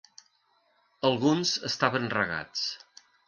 Alguns 1.09 1.53
estaven 1.71 2.09
regats. 2.17 2.65